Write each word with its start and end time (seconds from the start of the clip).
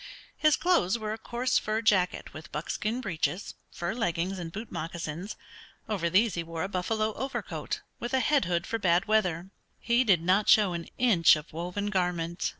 His 0.35 0.55
clothes 0.55 0.97
were 0.97 1.13
a 1.13 1.17
coarse 1.19 1.59
fur 1.59 1.83
jacket 1.83 2.33
with 2.33 2.51
buckskin 2.51 3.01
breeches, 3.01 3.53
fur 3.71 3.93
leggings, 3.93 4.39
and 4.39 4.51
boot 4.51 4.71
moccasins. 4.71 5.35
Over 5.87 6.09
these 6.09 6.33
he 6.33 6.41
wore 6.41 6.63
a 6.63 6.67
buffalo 6.67 7.13
overcoat, 7.13 7.81
with 7.99 8.15
a 8.15 8.19
head 8.19 8.45
hood 8.45 8.65
for 8.65 8.79
bad 8.79 9.05
weather. 9.05 9.51
He 9.79 10.03
did 10.03 10.23
not 10.23 10.49
show 10.49 10.73
an 10.73 10.87
inch 10.97 11.35
of 11.35 11.53
woven 11.53 11.91
garment. 11.91 12.49